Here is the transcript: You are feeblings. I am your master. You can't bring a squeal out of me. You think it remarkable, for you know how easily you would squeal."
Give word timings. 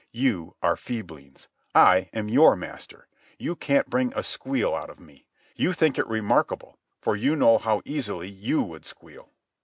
You 0.13 0.55
are 0.63 0.75
feeblings. 0.75 1.47
I 1.75 2.09
am 2.11 2.27
your 2.27 2.55
master. 2.55 3.07
You 3.37 3.55
can't 3.55 3.87
bring 3.87 4.11
a 4.15 4.23
squeal 4.23 4.73
out 4.73 4.89
of 4.89 4.99
me. 4.99 5.27
You 5.55 5.73
think 5.73 5.99
it 5.99 6.07
remarkable, 6.07 6.79
for 6.99 7.15
you 7.15 7.35
know 7.35 7.59
how 7.59 7.83
easily 7.85 8.27
you 8.27 8.63
would 8.63 8.83
squeal." 8.83 9.29